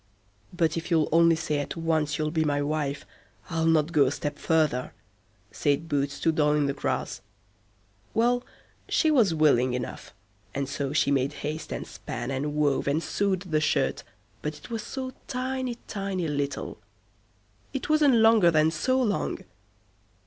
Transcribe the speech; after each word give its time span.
"But 0.51 0.77
if 0.77 0.89
you'll 0.89 1.09
only 1.11 1.35
say 1.35 1.59
at 1.59 1.75
once 1.77 2.17
you'll 2.17 2.31
be 2.31 2.43
my 2.43 2.59
wife, 2.59 3.05
I'll 3.51 3.67
not 3.67 3.91
go 3.91 4.05
a 4.07 4.11
step 4.11 4.39
further", 4.39 4.93
said 5.51 5.87
Boots 5.87 6.19
to 6.21 6.31
Doll 6.31 6.59
i' 6.59 6.65
the 6.65 6.73
Grass. 6.73 7.21
Well, 8.15 8.43
she 8.89 9.11
was 9.11 9.35
willing 9.35 9.75
enough, 9.75 10.11
and 10.55 10.67
so 10.67 10.91
she 10.91 11.11
made 11.11 11.33
haste 11.45 11.71
and 11.71 11.85
span, 11.85 12.31
and 12.31 12.55
wove, 12.55 12.87
and 12.87 13.03
sewed 13.03 13.41
the 13.41 13.61
shirt, 13.61 14.01
but 14.41 14.57
it 14.57 14.71
was 14.71 14.81
so 14.81 15.13
tiny, 15.27 15.77
tiny 15.87 16.27
little. 16.27 16.79
It 17.71 17.87
wasn't 17.87 18.15
longer 18.15 18.49
than 18.49 18.71
so————long. 18.71 19.41